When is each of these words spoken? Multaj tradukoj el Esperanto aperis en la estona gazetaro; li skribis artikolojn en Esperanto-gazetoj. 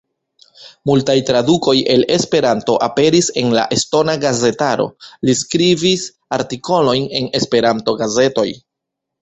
Multaj 0.89 1.15
tradukoj 1.25 1.75
el 1.95 2.05
Esperanto 2.15 2.77
aperis 2.87 3.29
en 3.43 3.53
la 3.59 3.67
estona 3.77 4.17
gazetaro; 4.25 4.89
li 5.29 5.37
skribis 5.43 6.09
artikolojn 6.41 7.07
en 7.21 7.33
Esperanto-gazetoj. 7.43 8.49